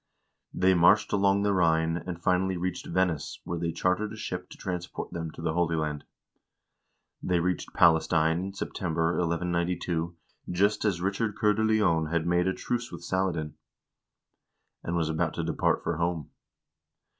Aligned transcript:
They 0.51 0.73
marched 0.73 1.13
along 1.13 1.43
the 1.43 1.53
Rhine, 1.53 1.95
and 2.07 2.19
finally 2.19 2.57
reached 2.57 2.87
Venice, 2.87 3.39
where 3.43 3.59
they 3.59 3.71
chartered 3.71 4.11
a 4.11 4.15
•ship 4.15 4.49
to 4.49 4.57
transport 4.57 5.11
them 5.11 5.29
to 5.33 5.43
the 5.43 5.53
Holy 5.53 5.75
Land. 5.75 6.05
They 7.21 7.39
reached 7.39 7.75
Palestine 7.75 8.45
in 8.45 8.53
September, 8.55 9.09
1192, 9.11 10.15
just 10.49 10.85
as 10.85 11.01
Richard 11.01 11.35
Cceur 11.35 11.53
de 11.53 11.63
Lion 11.63 12.07
had 12.07 12.25
made 12.25 12.47
a 12.47 12.53
truce 12.55 12.91
with 12.91 13.03
Saladin, 13.03 13.53
and 14.81 14.95
was 14.95 15.07
about 15.07 15.35
to 15.35 15.43
depart 15.43 15.83
for 15.83 15.97
home. 15.97 16.31